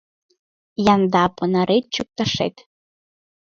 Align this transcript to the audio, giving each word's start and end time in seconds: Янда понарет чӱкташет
Янда 0.93 1.23
понарет 1.37 1.85
чӱкташет 1.93 2.55